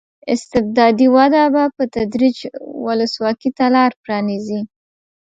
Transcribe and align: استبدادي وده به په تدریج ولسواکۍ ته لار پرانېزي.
استبدادي 0.33 1.07
وده 1.15 1.43
به 1.53 1.63
په 1.75 1.83
تدریج 1.95 2.37
ولسواکۍ 2.85 3.49
ته 3.57 3.65
لار 3.75 3.91
پرانېزي. 4.03 4.61